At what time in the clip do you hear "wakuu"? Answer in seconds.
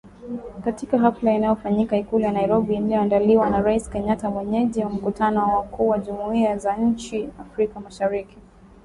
5.55-5.87